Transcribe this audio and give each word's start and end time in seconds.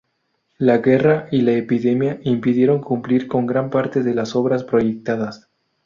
La 0.57 0.79
guerra 0.79 1.27
y 1.29 1.41
la 1.43 1.51
epidemia 1.51 2.19
impidieron 2.23 2.81
cumplir 2.81 3.27
con 3.27 3.45
gran 3.45 3.69
parte 3.69 4.01
de 4.01 4.15
las 4.15 4.35
obras 4.35 4.63
proyectadas. 4.63 5.47